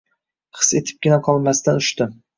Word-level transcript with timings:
His 0.61 0.71
etibgina 0.79 1.19
qolmasdan 1.31 1.83
uchdi. 1.85 2.13